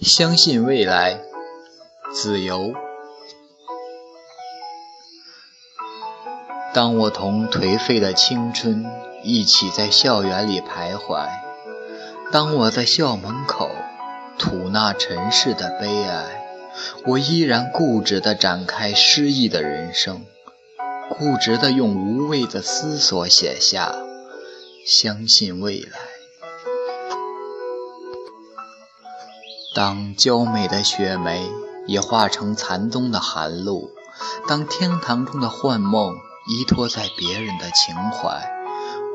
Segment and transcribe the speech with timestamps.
[0.00, 1.20] 相信未来，
[2.12, 2.72] 自由。
[6.72, 8.84] 当我同颓废的青春
[9.24, 11.26] 一起在校园里徘徊，
[12.30, 13.70] 当我在校门口
[14.38, 16.46] 吐纳尘世的悲哀，
[17.06, 20.24] 我依然固执地展开诗意的人生，
[21.08, 23.94] 固执地用无谓的思索写下
[24.86, 25.98] 相信未来。
[29.76, 31.50] 当娇美的雪梅
[31.86, 33.90] 也化成残冬的寒露，
[34.48, 36.16] 当天堂中的幻梦。
[36.48, 38.48] 依托在别人的情怀，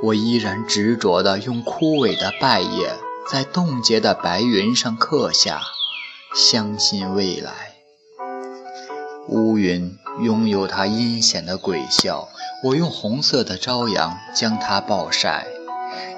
[0.03, 2.93] 我依然执着地用枯萎的败叶，
[3.25, 5.61] 在冻结的白云上刻下
[6.35, 7.53] “相信未来”。
[9.29, 12.27] 乌云拥有它阴险的鬼笑，
[12.65, 15.47] 我用红色的朝阳将它暴晒，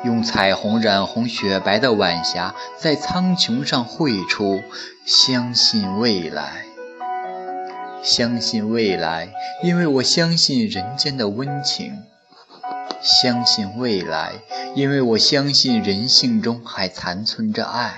[0.03, 4.61] 用彩虹染红雪白的晚霞，在苍穹上绘出
[5.05, 6.65] “相信未来”。
[8.03, 9.29] 相信未来，
[9.63, 12.03] 因为我相信人间的温情；
[13.01, 14.33] 相信未来，
[14.75, 17.91] 因为我相信人性中还残存着爱；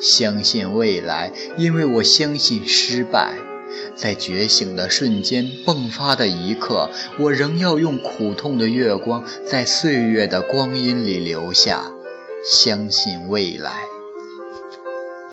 [0.00, 3.34] 相信未来，因为我相信失败。
[3.96, 11.90] 在觉醒的瞬间，迸发的一刻，我仍要用苦痛的月光，在岁月的光阴里留下
[12.44, 13.95] 相信未来。